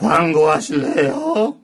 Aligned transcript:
광고하실래요? 0.00 1.54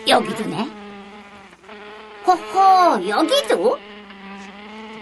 여기 0.08 0.34
두네 0.36 0.68
호호 2.26 3.08
여기도 3.08 3.78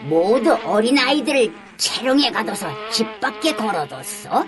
모두 0.04 0.54
어린아이들을 0.66 1.54
채롱에 1.78 2.32
가둬서 2.32 2.68
집 2.90 3.20
밖에 3.22 3.54
걸어뒀어? 3.56 4.46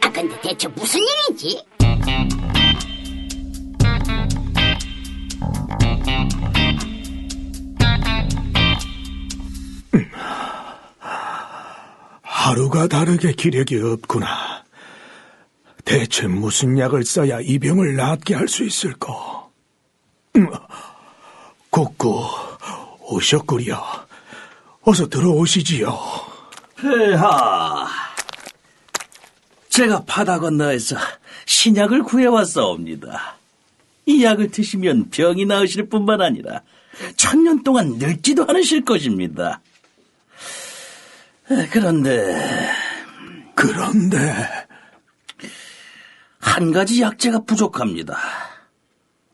아 0.00 0.10
근데 0.12 0.40
대체 0.40 0.66
무슨 0.68 1.00
일이지? 1.00 1.64
하루가 12.42 12.88
다르게 12.88 13.34
기력이 13.34 13.78
없구나. 13.78 14.64
대체 15.84 16.26
무슨 16.26 16.76
약을 16.76 17.04
써야 17.04 17.38
이 17.40 17.60
병을 17.60 17.94
낫게 17.94 18.34
할 18.34 18.48
수 18.48 18.64
있을까? 18.64 19.46
음, 20.34 20.48
국구 21.70 22.26
오셨구려. 23.02 23.80
어서 24.80 25.08
들어오시지요. 25.08 25.96
폐하, 26.78 27.86
제가 29.68 30.02
바다 30.04 30.40
건너에서 30.40 30.96
신약을 31.46 32.02
구해왔사옵니다. 32.02 33.36
이 34.06 34.24
약을 34.24 34.50
드시면 34.50 35.10
병이 35.10 35.44
나으실 35.44 35.88
뿐만 35.88 36.20
아니라 36.20 36.62
천년 37.16 37.62
동안 37.62 37.98
늙지도 37.98 38.46
않으실 38.48 38.84
것입니다. 38.84 39.60
그런데 41.70 42.70
그런데 43.54 44.18
한 46.38 46.72
가지 46.72 47.00
약재가 47.02 47.44
부족합니다. 47.44 48.18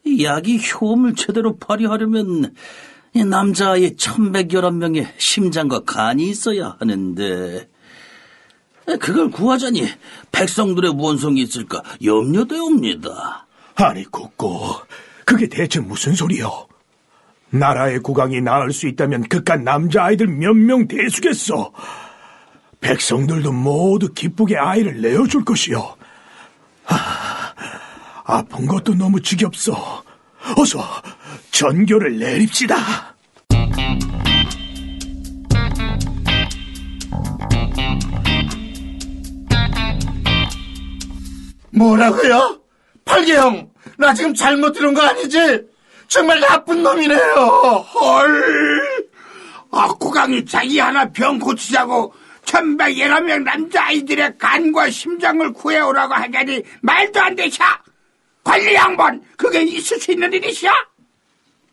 이 0.05 0.25
약이 0.25 0.61
효험을 0.73 1.15
제대로 1.15 1.57
발휘하려면 1.57 2.55
이 3.15 3.25
남자아이 3.25 3.97
1111명의 3.97 5.09
심장과 5.17 5.85
간이 5.85 6.29
있어야 6.29 6.77
하는데 6.79 7.69
그걸 9.01 9.31
구하자니 9.31 9.87
백성들의 10.33 10.95
원성이 10.97 11.43
있을까 11.43 11.83
염려되옵니다. 12.03 13.47
아니 13.77 14.05
국구 14.05 14.81
그게 15.25 15.47
대체 15.49 15.81
무슨 15.81 16.15
소리요? 16.15 16.67
나라의 17.51 18.01
국왕이 18.01 18.41
나을 18.43 18.73
수 18.73 18.87
있다면 18.89 19.23
그깟 19.29 19.63
남자아이들 19.63 20.27
몇 20.27 20.55
명 20.55 20.87
대수겠어. 20.87 21.73
백성들도 22.81 23.53
모두 23.53 24.13
기쁘게 24.13 24.57
아이를 24.57 25.01
내어줄 25.01 25.45
것이요. 25.45 25.97
하, 26.85 27.55
아픈 28.25 28.67
것도 28.67 28.95
너무 28.95 29.21
지겹소. 29.21 29.75
어서 30.57 30.85
전교를 31.51 32.19
내립시다. 32.19 32.77
뭐라고요? 41.71 42.61
팔개형, 43.05 43.71
나 43.99 44.13
지금 44.15 44.35
잘못 44.35 44.73
들은 44.73 44.95
거 44.95 45.03
아니지? 45.03 45.63
정말 46.09 46.41
나쁜 46.41 46.83
놈이네요. 46.83 47.19
헐! 47.95 49.09
아, 49.71 49.89
국왕이 49.89 50.45
자기 50.47 50.79
하나 50.79 51.11
병 51.11 51.39
고치자고 51.39 52.13
천백여러 52.49 53.21
명 53.21 53.45
남자아이들의 53.45 54.39
간과 54.39 54.89
심장을 54.89 55.53
구해오라고 55.53 56.15
하자니 56.15 56.63
말도 56.81 57.21
안 57.21 57.37
되셔! 57.37 57.63
관리 58.43 58.75
양반, 58.75 59.23
그게 59.37 59.63
있을 59.63 59.99
수 59.99 60.13
있는 60.13 60.33
일이셔? 60.33 60.69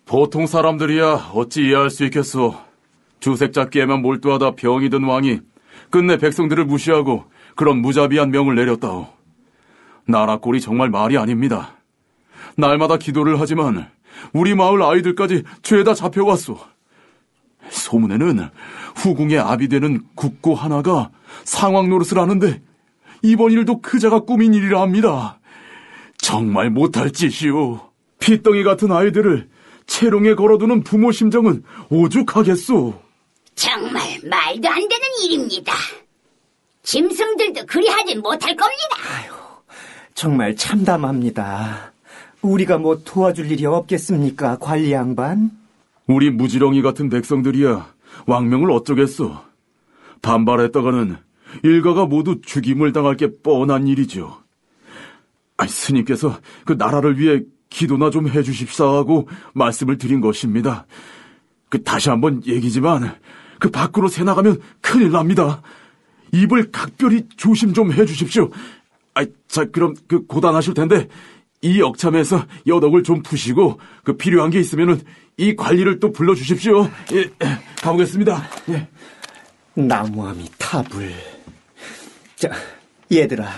보통 0.05 0.45
사람들이야 0.45 1.31
어찌 1.33 1.61
이해할 1.61 1.89
수 1.89 2.03
있겠소. 2.03 2.55
주색 3.21 3.53
잡기에만 3.53 4.01
몰두하다 4.01 4.55
병이 4.55 4.89
든 4.89 5.05
왕이 5.05 5.39
끝내 5.89 6.17
백성들을 6.17 6.65
무시하고 6.65 7.23
그런 7.55 7.77
무자비한 7.77 8.29
명을 8.31 8.55
내렸다오. 8.55 9.07
나라 10.05 10.37
꼴이 10.37 10.59
정말 10.59 10.89
말이 10.89 11.17
아닙니다. 11.17 11.77
날마다 12.57 12.97
기도를 12.97 13.39
하지만 13.39 13.89
우리 14.33 14.53
마을 14.53 14.83
아이들까지 14.83 15.43
죄다 15.63 15.93
잡혀왔소. 15.93 16.74
소문에는 17.69 18.49
후궁의 18.95 19.39
아비 19.39 19.67
되는 19.67 20.01
국고 20.15 20.55
하나가 20.55 21.11
상황 21.43 21.89
노릇을 21.89 22.19
하는데 22.19 22.61
이번 23.21 23.51
일도 23.51 23.81
그자가 23.81 24.21
꾸민 24.21 24.53
일이라 24.53 24.81
합니다. 24.81 25.39
정말 26.17 26.69
못할 26.69 27.11
짓이오. 27.11 27.79
핏덩이 28.19 28.63
같은 28.63 28.91
아이들을 28.91 29.49
채롱에 29.87 30.35
걸어두는 30.35 30.83
부모 30.83 31.11
심정은 31.11 31.63
오죽하겠소. 31.89 33.01
정말 33.55 34.19
말도 34.23 34.67
안 34.67 34.75
되는 34.75 35.07
일입니다. 35.23 35.73
짐승들도 36.83 37.65
그리하지 37.65 38.15
못할 38.15 38.55
겁니다. 38.55 38.95
정말 40.13 40.55
참담합니다. 40.55 41.91
우리가 42.41 42.77
뭐 42.77 43.01
도와줄 43.03 43.51
일이 43.51 43.65
없겠습니까, 43.65 44.57
관리 44.59 44.91
양반? 44.91 45.51
우리 46.07 46.29
무지렁이 46.29 46.81
같은 46.81 47.09
백성들이야 47.09 47.93
왕명을 48.27 48.71
어쩌겠소. 48.71 49.35
반발했다가는 50.21 51.17
일가가 51.63 52.05
모두 52.05 52.41
죽임을 52.41 52.91
당할 52.93 53.15
게 53.17 53.29
뻔한 53.41 53.87
일이죠. 53.87 54.41
아니, 55.57 55.69
스님께서 55.69 56.39
그 56.65 56.73
나라를 56.73 57.19
위해 57.19 57.41
기도나 57.69 58.09
좀 58.09 58.27
해주십사 58.27 58.85
하고 58.85 59.27
말씀을 59.53 59.97
드린 59.97 60.21
것입니다. 60.21 60.85
그 61.69 61.83
다시 61.83 62.09
한번 62.09 62.41
얘기지만 62.45 63.15
그 63.59 63.69
밖으로 63.69 64.07
새 64.07 64.23
나가면 64.23 64.59
큰일 64.81 65.11
납니다. 65.11 65.61
입을 66.31 66.71
각별히 66.71 67.27
조심 67.37 67.73
좀 67.73 67.91
해주십시오. 67.91 68.49
아, 69.13 69.25
자 69.47 69.65
그럼 69.65 69.93
그 70.07 70.25
고단하실 70.25 70.73
텐데 70.73 71.07
이 71.61 71.79
역참에서 71.79 72.45
여덕을 72.67 73.03
좀 73.03 73.23
푸시고 73.23 73.79
그 74.03 74.17
필요한 74.17 74.49
게 74.51 74.59
있으면은 74.59 75.01
이 75.37 75.55
관리를 75.55 75.99
또 75.99 76.11
불러주십시오. 76.11 76.89
예, 77.13 77.29
가보겠습니다. 77.81 78.49
예. 78.69 78.87
나무아미 79.73 80.49
타불. 80.57 81.11
자, 82.37 82.49
얘들아, 83.11 83.49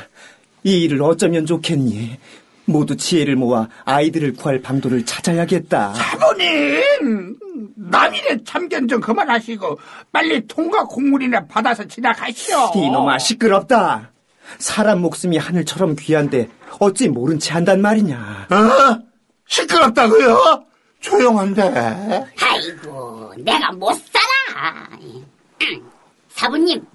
이 0.64 0.84
일을 0.84 1.02
어쩌면 1.04 1.46
좋겠니? 1.46 2.18
모두 2.66 2.98
지혜를 2.98 3.38
모아 3.38 3.70
아이들을 3.86 4.34
구할 4.34 4.62
방도를 4.62 5.06
찾아야겠다. 5.06 5.94
사모님 5.94 7.38
남일의 7.76 8.44
참견 8.44 8.90
좀 8.90 9.00
그만하시고 9.00 9.80
빨리 10.12 10.46
통과 10.48 10.84
공문이나 10.84 11.46
받아서 11.46 11.88
지나가시오. 11.88 12.72
이놈아 12.76 13.20
시끄럽다. 13.20 14.12
사람 14.58 15.00
목숨이 15.00 15.38
하늘처럼 15.38 15.96
귀한데 15.98 16.50
어찌 16.80 17.08
모른 17.08 17.40
채 17.40 17.54
한단 17.54 17.80
말이냐. 17.82 18.48
어? 18.50 19.00
시끄럽다고요? 19.48 20.66
조용한데. 21.00 22.26
아이고, 22.42 23.34
내가 23.38 23.72
못 23.72 23.94
살아. 23.94 24.90
음, 25.02 25.92
사부님, 26.30 26.86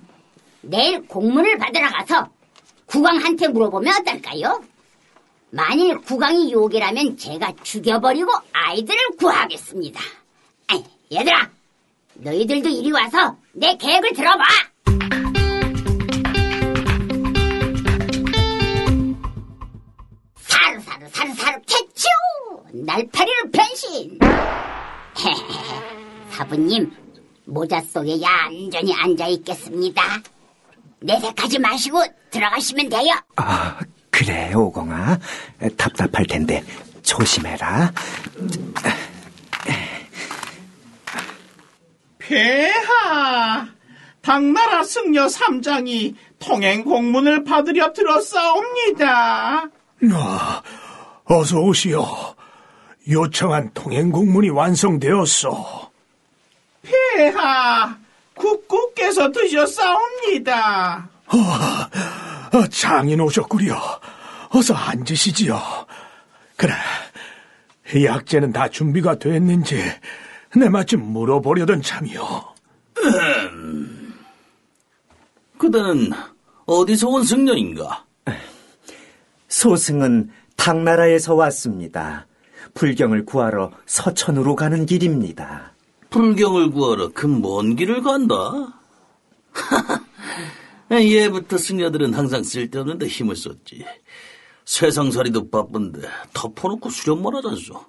내일 0.62 1.06
공문을 1.06 1.58
받으러 1.58 1.88
가서 1.90 2.28
국왕한테 2.86 3.48
물어보면 3.48 4.00
어떨까요? 4.00 4.62
만일 5.50 5.98
국왕이 6.00 6.52
요괴라면 6.52 7.16
제가 7.16 7.52
죽여버리고 7.62 8.30
아이들을 8.52 8.98
구하겠습니다. 9.18 10.00
아이, 10.68 10.82
얘들아, 11.12 11.50
너희들도 12.14 12.68
이리 12.68 12.90
와서 12.92 13.36
내 13.52 13.76
계획을 13.76 14.12
들어봐. 14.14 14.44
사르사르 20.36 21.08
사르사르 21.08 21.60
캐츄 21.66 22.06
날파리를 22.72 23.50
변신 23.52 24.18
사부님 26.30 26.90
모자 27.44 27.80
속에 27.80 28.20
얌전히 28.20 28.94
앉아 28.94 29.26
있겠습니다 29.28 30.02
내색하지 31.00 31.58
마시고 31.58 32.02
들어가시면 32.30 32.88
돼요 32.88 33.14
아, 33.36 33.78
그래, 34.10 34.52
오공아. 34.54 35.18
답답할 35.76 36.26
텐데 36.26 36.62
조심해라. 37.02 37.92
폐하, 42.18 43.66
당나라 44.20 44.84
승려 44.84 45.28
삼장이 45.28 46.14
통행 46.38 46.84
공문을 46.84 47.44
받으려 47.44 47.92
들었사옵니다. 47.92 49.68
아, 50.12 50.62
어서 51.24 51.58
오시오. 51.60 52.06
요청한 53.08 53.70
통행 53.74 54.10
공문이 54.10 54.50
완성되었소. 54.50 55.90
폐하, 56.82 57.96
국구께서 58.34 59.30
드셨사옵니다. 59.30 61.08
아, 61.26 61.88
장인 62.70 63.20
오셨구려. 63.20 63.74
어서 64.50 64.74
앉으시지요. 64.74 65.60
그래, 66.56 66.74
약재는 68.04 68.52
다 68.52 68.68
준비가 68.68 69.18
됐는지 69.18 69.82
내 70.54 70.68
마침 70.68 71.02
물어보려던 71.02 71.82
참이요. 71.82 72.52
그대는 75.58 76.10
어디서 76.66 77.08
온 77.08 77.24
승려인가? 77.24 78.04
소승은 79.48 80.30
당나라에서 80.56 81.34
왔습니다. 81.34 82.26
불경을 82.74 83.24
구하러 83.24 83.70
서천으로 83.86 84.56
가는 84.56 84.86
길입니다. 84.86 85.72
불경을 86.10 86.70
구하러 86.70 87.08
그 87.08 87.26
먼 87.26 87.76
길을 87.76 88.02
간다? 88.02 88.34
예부터 90.90 91.56
승려들은 91.56 92.12
항상 92.14 92.42
쓸데없는데 92.42 93.06
힘을 93.06 93.34
썼지. 93.36 93.84
세상살이도 94.64 95.50
바쁜데 95.50 96.08
덮어놓고 96.34 96.90
수련만 96.90 97.34
하잖소. 97.36 97.84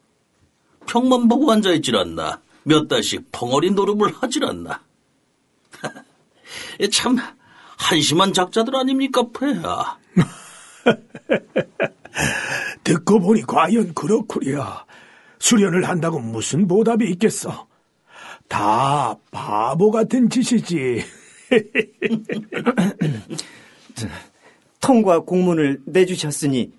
평만 0.85 1.27
보고 1.27 1.51
앉아있질 1.51 1.95
않나. 1.95 2.41
몇 2.63 2.87
달씩 2.87 3.29
벙어리 3.31 3.71
노름을 3.71 4.13
하질 4.13 4.45
않나. 4.45 4.81
참 6.91 7.17
한심한 7.77 8.31
작자들 8.33 8.75
아닙니까, 8.75 9.23
폐하? 9.37 9.97
듣고 12.93 13.19
보니 13.19 13.41
과연 13.41 13.95
그렇구려. 13.95 14.85
수련을 15.39 15.89
한다고 15.89 16.19
무슨 16.19 16.67
보답이 16.67 17.09
있겠어. 17.11 17.67
다 18.47 19.15
바보 19.31 19.89
같은 19.89 20.29
짓이지. 20.29 21.03
통과 24.79 25.19
공문을 25.19 25.81
내주셨으니 25.85 26.71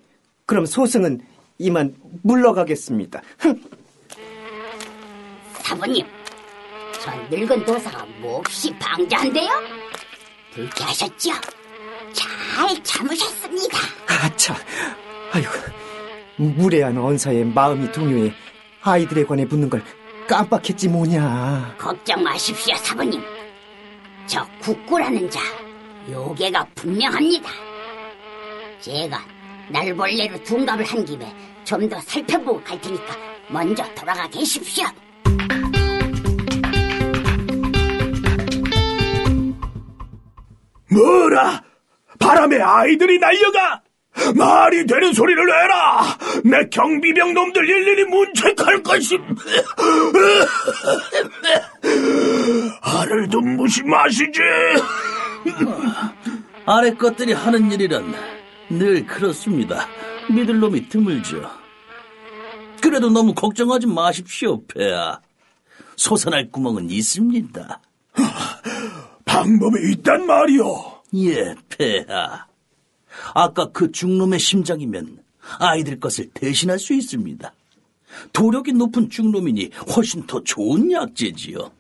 그럼 0.47 0.67
소승은 0.67 1.21
이만 1.59 1.97
물러가겠습니다. 2.23 3.21
사부님 5.65 6.07
저 7.01 7.11
늙은 7.31 7.65
도사가 7.65 8.05
몹시 8.21 8.73
방자한데요 8.79 9.49
불쾌하셨죠? 10.53 11.31
잘 12.13 12.85
참으셨습니다 12.85 13.79
아차, 14.07 14.55
아이고, 15.33 15.51
무례한 16.37 16.97
언사에 16.99 17.45
마음이 17.45 17.91
동요해 17.93 18.33
아이들에 18.83 19.25
관해 19.25 19.45
묻는 19.45 19.71
걸 19.71 19.83
깜빡했지 20.29 20.89
뭐냐. 20.89 21.75
걱정 21.79 22.23
마십시오, 22.23 22.75
사부님. 22.77 23.23
저 24.27 24.47
국구라는 24.61 25.29
자, 25.31 25.41
요괴가 26.11 26.67
분명합니다. 26.75 27.51
제가 28.81 29.21
날벌레로 29.71 30.43
둔갑을 30.45 30.85
한 30.85 31.05
김에 31.05 31.33
좀 31.65 31.89
더 31.89 31.99
살펴보고 32.01 32.63
갈 32.63 32.81
테니까 32.81 33.15
먼저 33.51 33.85
돌아가 33.95 34.27
계십시오. 34.29 34.85
뭐라? 40.91 41.63
바람에 42.19 42.61
아이들이 42.61 43.19
날려가! 43.19 43.83
말이 44.35 44.87
되는 44.87 45.13
소리를 45.13 45.45
내라! 45.45 46.19
내 46.45 46.69
경비병 46.69 47.35
놈들 47.35 47.69
일일이 47.69 48.05
문책할 48.05 48.83
것임! 48.83 49.21
알을 52.81 53.29
좀 53.29 53.57
무심하시지! 53.57 54.41
아래 56.67 56.95
것들이 56.95 57.33
하는 57.33 57.71
일이란 57.71 58.15
늘 58.71 59.05
그렇습니다. 59.07 59.87
믿을 60.31 60.59
놈이 60.59 60.89
드물죠. 60.89 61.51
그래도 62.81 63.11
너무 63.11 63.35
걱정하지 63.35 63.87
마십시오, 63.87 64.65
폐하. 64.67 65.21
솟아날 65.97 66.51
구멍은 66.51 66.91
있습니다. 66.91 67.81
방법이 69.25 69.93
있단 69.93 70.27
말이오. 70.27 71.03
예, 71.17 71.55
폐하. 71.69 72.47
아까 73.35 73.71
그 73.73 73.91
중놈의 73.93 74.39
심장이면 74.39 75.19
아이들 75.59 76.01
것을 76.01 76.31
대신할 76.35 76.79
수 76.79 76.95
있습니다. 76.95 77.53
도력이 78.33 78.73
높은 78.73 79.11
중놈이니 79.11 79.71
훨씬 79.95 80.27
더 80.27 80.43
좋은 80.43 80.91
약재지요. 80.91 81.71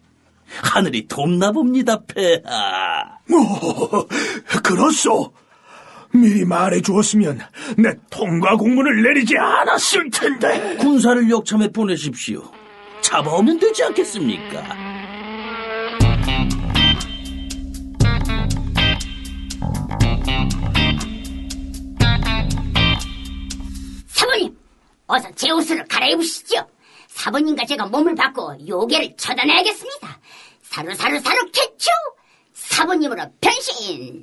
하늘이 0.63 1.07
돕나 1.09 1.53
봅니다, 1.53 2.01
폐하. 2.07 3.19
오, 3.31 4.07
그렇소. 4.63 5.33
미리 6.13 6.45
말해 6.45 6.81
주었으면 6.81 7.41
내 7.77 7.93
통과 8.09 8.57
공문을 8.57 9.03
내리지 9.03 9.37
않았을 9.37 10.11
텐데. 10.11 10.77
군사를 10.77 11.29
역참해 11.29 11.69
보내십시오. 11.69 12.43
잡아오면 13.01 13.59
되지 13.59 13.83
않겠습니까? 13.85 14.94
어서 25.07 25.31
제 25.35 25.51
옷을 25.51 25.85
갈아입으시죠. 25.87 26.67
사부님과 27.09 27.67
제가 27.67 27.87
몸을 27.87 28.15
바꿔 28.15 28.57
요괴를 28.67 29.15
처단해야겠습니다. 29.17 30.21
사루사루사루 30.63 31.51
캐츄! 31.53 31.91
사부님으로 32.55 33.23
변신! 33.41 34.23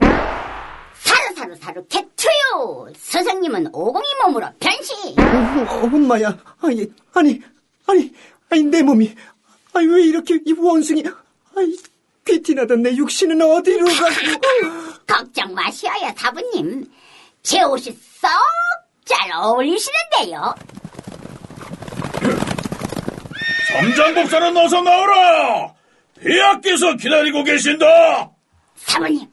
사루사루사루 0.99 1.85
캐츄요! 1.87 2.87
스승님은 2.97 3.67
오공이 3.73 4.05
몸으로 4.25 4.47
변신! 4.59 5.15
어, 5.19 5.81
엄마야, 5.83 6.37
아니, 6.61 6.91
아니, 7.13 7.41
아니, 7.87 8.13
아니, 8.49 8.63
내 8.63 8.81
몸이, 8.81 9.15
아니, 9.73 9.87
왜 9.87 10.01
이렇게 10.03 10.39
이 10.45 10.51
원숭이, 10.53 11.03
아니, 11.55 11.77
귀티나던 12.25 12.81
내 12.81 12.95
육신은 12.95 13.41
어디로 13.41 13.85
가고, 13.85 15.05
걱정 15.07 15.53
마셔요, 15.53 16.13
사부님. 16.17 16.85
제 17.43 17.63
옷이 17.63 17.97
썩 18.19 18.29
잘 19.11 19.29
어울리시는데요. 19.33 20.55
점장 23.67 24.13
복사는 24.15 24.55
어서 24.57 24.81
나오라! 24.81 25.73
폐하께서 26.19 26.95
기다리고 26.95 27.43
계신다! 27.43 28.31
사모님, 28.75 29.27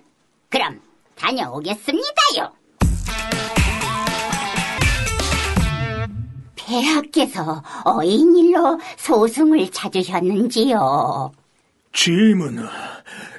그럼 0.49 0.80
다녀오겠습니다요. 1.14 2.52
폐하께서 6.56 7.62
어인 7.85 8.37
일로 8.37 8.80
소승을 8.97 9.70
찾으셨는지요? 9.70 11.32
짐은 11.92 12.58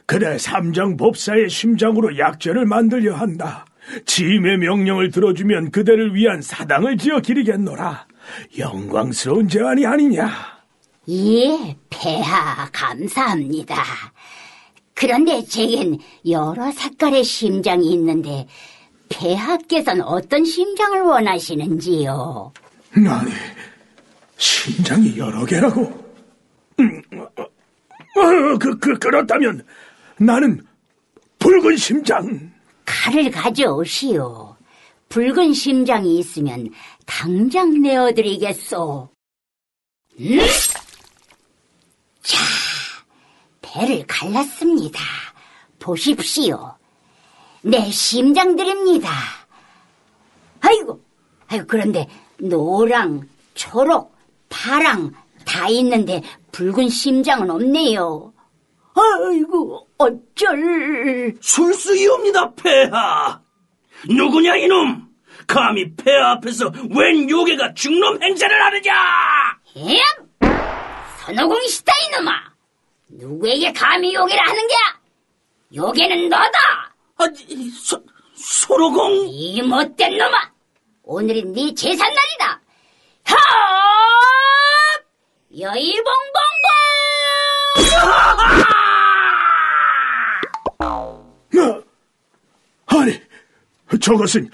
그대 0.06 0.38
삼장 0.38 0.96
법사의 0.98 1.50
심장으로 1.50 2.18
약재를 2.18 2.66
만들려 2.66 3.16
한다. 3.16 3.66
짐의 4.06 4.58
명령을 4.60 5.12
들어주면 5.12 5.72
그대를 5.72 6.16
위한 6.16 6.42
사당을 6.42 6.98
지어 6.98 7.20
기리겠노라. 7.20 8.08
영광스러운 8.58 9.48
제안이 9.48 9.86
아니냐. 9.86 10.30
예, 11.10 11.76
폐하 11.90 12.70
감사합니다. 12.72 13.84
그런데 14.94 15.44
제겐 15.44 15.98
여러 16.28 16.72
색깔의 16.72 17.24
심장이 17.24 17.92
있는데 17.94 18.48
폐하께서는 19.10 20.04
어떤 20.04 20.46
심장을 20.46 21.00
원하시는지요? 21.02 22.54
아니, 22.96 23.32
심장이 24.38 25.18
여러 25.18 25.46
개라고? 25.46 25.82
음, 26.80 27.02
어, 27.18 27.44
어, 27.44 28.58
그, 28.60 28.78
그, 28.78 29.00
그렇다면 29.00 29.64
나는 30.18 30.62
붉은 31.40 31.76
심장. 31.78 32.52
칼을 32.90 33.30
가져오시오. 33.30 34.56
붉은 35.10 35.54
심장이 35.54 36.18
있으면 36.18 36.72
당장 37.06 37.80
내어드리겠소. 37.82 39.08
음? 40.20 40.40
자, 42.24 42.38
배를 43.62 44.06
갈랐습니다. 44.08 45.00
보십시오. 45.78 46.76
내 47.62 47.92
심장 47.92 48.56
드립니다. 48.56 49.12
아이고, 50.60 51.00
아이고, 51.48 51.66
그런데 51.68 52.08
노랑, 52.40 53.28
초록, 53.54 54.16
파랑 54.50 55.14
다 55.46 55.70
있는데 55.70 56.24
붉은 56.52 56.90
심장은 56.90 57.52
없네요. 57.52 58.34
아이고, 59.00 59.88
어쩔. 59.98 61.36
술수이옵니다, 61.42 62.54
폐하. 62.56 63.42
누구냐, 64.10 64.56
이놈? 64.58 65.08
감히 65.48 65.96
폐하 65.96 66.32
앞에서 66.34 66.72
웬 66.96 67.30
요괴가 67.30 67.74
중놈 67.74 68.22
행세를 68.22 68.62
하느냐? 68.66 68.94
예? 69.78 70.00
선호공이시다, 71.26 71.92
이놈아. 72.08 72.32
누구에게 73.10 73.72
감히 73.74 74.14
요괴를 74.14 74.42
하는 74.48 74.68
게야? 74.68 75.00
요괴는 75.76 76.30
너다. 76.30 76.60
아, 77.18 77.26
이, 77.48 77.70
소, 77.72 78.02
소로공? 78.36 79.28
이 79.28 79.62
못된 79.62 80.18
놈아. 80.18 80.52
오늘이 81.04 81.44
네 81.46 81.74
제삿날이다. 81.74 82.62
하! 83.26 83.36
여의봉봉봉! 85.60 86.70
저것은 93.98 94.50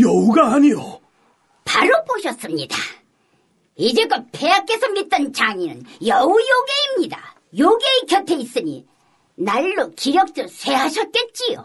여우가 0.00 0.54
아니오. 0.54 1.00
바로 1.64 1.92
보셨습니다. 2.04 2.76
이제껏 3.76 4.24
폐하께서 4.32 4.88
믿던 4.90 5.32
장인은 5.32 5.84
여우 6.06 6.30
요괴입니다. 6.30 7.36
요괴의 7.58 8.06
곁에 8.08 8.34
있으니 8.34 8.86
날로 9.36 9.90
기력도 9.92 10.46
쇠하셨겠지요. 10.48 11.64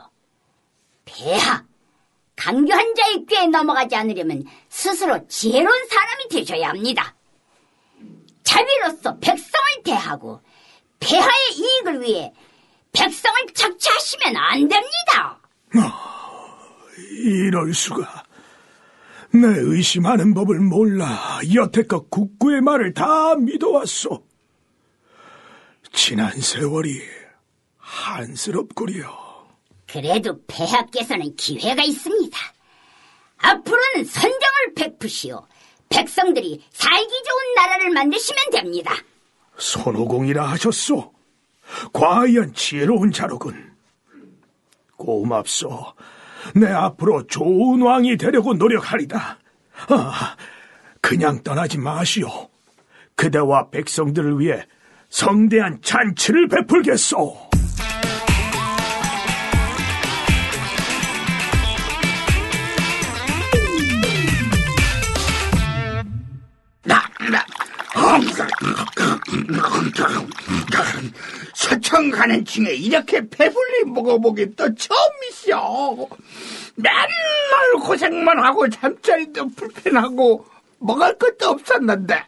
폐하, 1.05 1.63
강교한 2.35 2.95
자의 2.95 3.25
꾀에 3.25 3.47
넘어가지 3.47 3.95
않으려면 3.95 4.45
스스로 4.69 5.25
지혜로운 5.27 5.87
사람이 5.87 6.27
되셔야 6.29 6.69
합니다. 6.69 7.15
자비로서 8.43 9.17
백성을 9.19 9.83
대하고 9.83 10.41
폐하의 10.99 11.53
이익을 11.53 12.01
위해 12.01 12.33
백성을 12.91 13.35
착취하시면 13.53 14.37
안 14.37 14.59
됩니다. 14.67 15.39
이럴 16.97 17.73
수가. 17.73 18.23
내 19.31 19.47
의심하는 19.47 20.33
법을 20.33 20.59
몰라 20.59 21.39
여태껏 21.53 22.09
국구의 22.09 22.61
말을 22.61 22.93
다 22.93 23.35
믿어왔소. 23.35 24.25
지난 25.91 26.31
세월이 26.31 27.01
한스럽구려. 27.77 29.25
그래도 29.87 30.39
폐하께서는 30.47 31.35
기회가 31.35 31.83
있습니다. 31.83 32.37
앞으로는 33.37 34.05
선정을 34.05 34.73
베푸시오. 34.75 35.45
백성들이 35.89 36.63
살기 36.71 37.09
좋은 37.09 37.55
나라를 37.55 37.89
만드시면 37.91 38.49
됩니다. 38.51 38.93
손오공이라 39.57 40.45
하셨소. 40.51 41.13
과연 41.93 42.53
지혜로운 42.53 43.11
자로군. 43.11 43.73
고맙소. 44.97 45.93
내 46.53 46.67
앞으로 46.67 47.25
좋은 47.27 47.81
왕이 47.81 48.17
되려고 48.17 48.53
노력하리다. 48.53 49.37
아, 49.89 50.35
그냥 51.01 51.41
떠나지 51.43 51.77
마시오. 51.77 52.27
그대와 53.15 53.69
백성들을 53.69 54.39
위해 54.39 54.65
성대한 55.09 55.79
잔치를 55.81 56.47
베풀겠소. 56.47 57.45
서청 71.53 72.11
가는 72.11 72.43
층에 72.45 72.71
이렇게 72.71 73.27
배불리 73.29 73.85
먹어보기 73.85 74.55
또 74.55 74.67
처음이시오. 74.75 76.07
맨날 76.75 77.73
고생만 77.81 78.37
하고 78.43 78.69
잠자리도 78.69 79.49
불편하고 79.55 80.45
먹을 80.79 81.17
것도 81.17 81.49
없었는데 81.49 82.23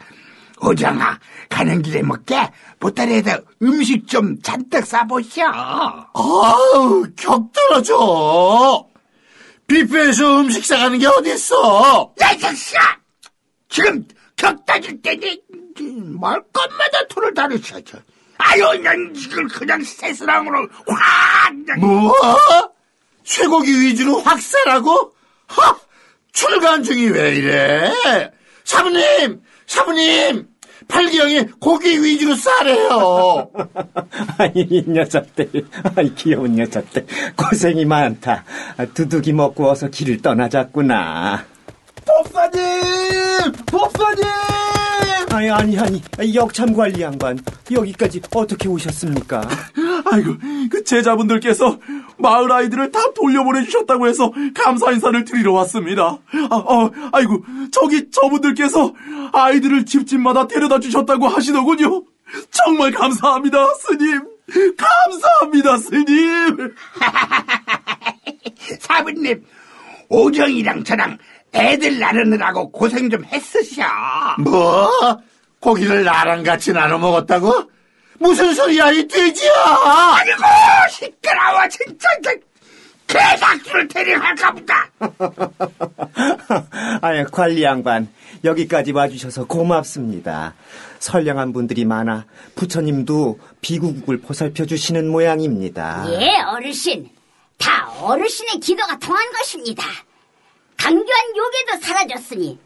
오정아 0.61 1.19
가는 1.49 1.81
길에 1.81 2.01
먹게 2.01 2.49
보따리에다 2.79 3.39
음식 3.61 4.07
좀 4.07 4.41
잔뜩 4.41 4.85
싸보시오. 4.85 5.45
아우, 5.45 7.05
격 7.15 7.51
떨어져. 7.53 8.87
뷔페에서 9.67 10.39
음식 10.39 10.65
사가는 10.65 10.97
게 10.97 11.05
어딨어? 11.05 12.13
야, 12.21 12.31
이 12.31 12.39
자식아! 12.39 12.79
지금 13.69 14.07
격 14.37 14.65
따질 14.65 15.01
때니 15.01 15.41
말 15.83 16.41
것마다 16.53 17.07
토를 17.09 17.33
다루셔. 17.33 17.77
아유, 18.37 18.81
난 18.83 19.13
이걸 19.15 19.47
그냥 19.47 19.83
새스랑으로 19.83 20.67
확! 20.87 21.51
그냥 21.65 21.79
뭐? 21.79 22.13
쇠고기 23.23 23.81
위주로 23.81 24.19
확사라고? 24.21 25.11
하! 25.47 25.77
출간 26.31 26.83
중이 26.83 27.07
왜 27.07 27.35
이래? 27.35 27.91
사부님! 28.63 29.41
사부님! 29.65 30.47
팔기형이 30.87 31.43
고기 31.59 32.01
위주로 32.01 32.35
싸래요. 32.35 33.49
아이, 34.37 34.51
이 34.55 34.83
녀석들. 34.87 35.49
아이, 35.95 36.13
귀여운 36.15 36.55
녀석들. 36.55 37.05
고생이 37.35 37.83
많다. 37.85 38.45
아, 38.77 38.85
두둑이 38.85 39.33
먹고 39.33 39.69
어서 39.69 39.89
길을 39.89 40.21
떠나자꾸나. 40.21 41.45
법사님! 42.05 43.51
법사님! 43.65 44.23
아니, 45.29 45.49
아니, 45.49 45.77
아니. 45.77 46.01
역참관리 46.33 47.01
양반. 47.01 47.39
여기까지 47.71 48.21
어떻게 48.33 48.67
오셨습니까? 48.69 49.41
아이고, 50.11 50.35
그 50.69 50.83
제자분들께서 50.83 51.79
마을 52.17 52.51
아이들을 52.51 52.91
다 52.91 52.99
돌려보내 53.13 53.63
주셨다고 53.65 54.07
해서 54.07 54.31
감사 54.55 54.91
인사를 54.91 55.23
드리러 55.25 55.53
왔습니다. 55.53 56.17
아, 56.49 56.55
어, 56.55 56.91
아이고, 57.11 57.43
저기 57.71 58.09
저분들께서 58.09 58.93
아이들을 59.33 59.85
집집마다 59.85 60.47
데려다 60.47 60.79
주셨다고 60.79 61.27
하시더군요. 61.27 62.03
정말 62.51 62.91
감사합니다, 62.91 63.57
스님. 63.75 64.21
감사합니다, 64.77 65.77
스님. 65.77 66.73
사부님, 68.79 69.43
오정이랑 70.09 70.83
저랑 70.83 71.17
애들 71.57 71.99
나르느라고 71.99 72.71
고생 72.71 73.09
좀 73.09 73.23
했으셔. 73.25 73.83
뭐? 74.39 74.89
고기를 75.59 76.03
나랑 76.03 76.43
같이 76.43 76.71
나눠 76.71 76.97
먹었다고? 76.97 77.69
무슨 78.19 78.53
소리야, 78.53 78.91
이 78.91 79.07
돼지야! 79.07 79.51
아이고, 79.55 80.43
시끄러워, 80.91 81.67
진짜. 81.69 82.07
개닭수를 83.07 83.87
데려갈까 83.87 84.51
보다. 84.51 84.89
아유, 87.01 87.25
관리 87.31 87.63
양반. 87.63 88.09
여기까지 88.43 88.91
와주셔서 88.91 89.45
고맙습니다. 89.45 90.53
선량한 90.99 91.53
분들이 91.53 91.85
많아 91.85 92.25
부처님도 92.55 93.39
비구국을 93.61 94.21
보살펴 94.21 94.65
주시는 94.65 95.09
모양입니다. 95.09 96.05
예, 96.19 96.41
어르신. 96.41 97.09
다 97.57 97.89
어르신의 98.01 98.59
기도가 98.59 98.97
통한 98.99 99.23
것입니다. 99.31 99.83
강교한 100.87 101.05
요괴도 101.35 101.85
사라졌으니 101.85 102.57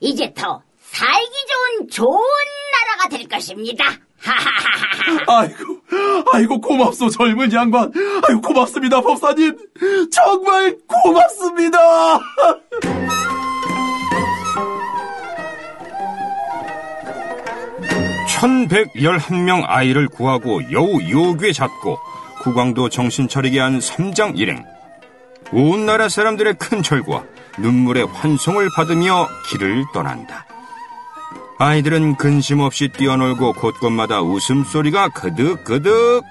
이제 0.00 0.32
더 0.34 0.62
살기 0.80 1.32
좋은 1.76 1.90
좋은 1.90 2.18
나라가 2.72 3.08
될 3.10 3.28
것입니다. 3.28 3.84
하하하하. 4.18 5.40
아이고, 5.40 5.80
아이고, 6.32 6.60
고맙소, 6.62 7.10
젊은 7.10 7.52
양반. 7.52 7.92
아이고, 8.26 8.40
고맙습니다, 8.40 9.02
법사님. 9.02 9.54
정말 10.10 10.78
고맙습니다. 10.86 11.78
1111명 18.28 19.64
아이를 19.66 20.08
구하고 20.08 20.72
여우 20.72 21.02
요괴 21.10 21.52
잡고 21.52 21.98
국왕도 22.44 22.88
정신 22.88 23.28
차리게 23.28 23.60
한 23.60 23.78
삼장 23.82 24.38
일행. 24.38 24.64
온 25.52 25.84
나라 25.84 26.08
사람들의 26.08 26.54
큰 26.58 26.82
절과 26.82 27.24
눈물의 27.60 28.06
환송을 28.06 28.68
받으며 28.74 29.28
길을 29.48 29.84
떠난다. 29.92 30.44
아이들은 31.58 32.16
근심 32.16 32.60
없이 32.60 32.88
뛰어놀고 32.88 33.54
곳곳마다 33.54 34.20
웃음소리가 34.22 35.08
그득그득. 35.08 36.22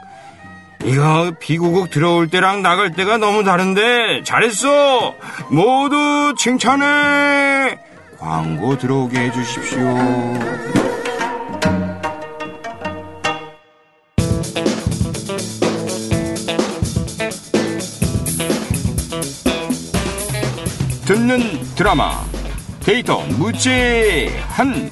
이거 0.85 1.33
비구국 1.39 1.89
들어올 1.89 2.29
때랑 2.29 2.61
나갈 2.61 2.91
때가 2.91 3.17
너무 3.17 3.43
다른데 3.43 4.23
잘했어. 4.23 5.15
모두 5.49 6.33
칭찬해. 6.37 7.77
광고 8.17 8.77
들어오게 8.77 9.19
해주십시오. 9.19 10.86
듣는 21.07 21.39
드라마 21.73 22.21
데이터 22.81 23.19
무제한 23.37 24.91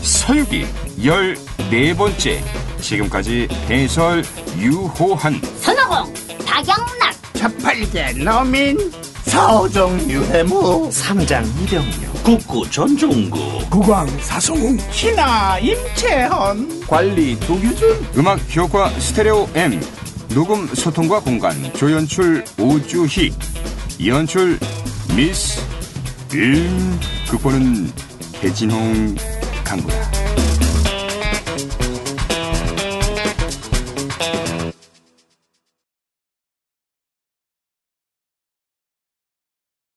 서유기 0.00 0.64
14번째 0.98 2.40
지금까지 2.80 3.48
해설 3.68 4.24
유호한. 4.56 5.38
선호공, 5.60 6.14
박영락, 6.46 7.34
첫팔계 7.34 8.12
노민 8.24 8.78
사오정 9.24 10.08
유해무. 10.08 10.88
삼장 10.90 11.44
이병류 11.62 12.12
국구 12.24 12.70
전종구. 12.70 13.68
국왕 13.68 14.06
사성웅 14.20 14.78
신하 14.90 15.58
임채헌. 15.58 16.86
관리 16.86 17.38
도규준. 17.40 18.06
음악 18.16 18.40
효과 18.56 18.88
스테레오 18.88 19.46
M. 19.54 19.78
녹음 20.30 20.66
소통과 20.68 21.20
공간 21.20 21.52
조연출 21.74 22.42
오주희. 22.58 23.34
연출 24.06 24.58
미스 25.14 25.60
임 26.32 26.98
극본은 27.30 27.92
배진홍 28.40 29.14
강구라 29.62 30.11